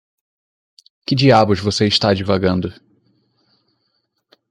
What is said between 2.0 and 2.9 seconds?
divagando?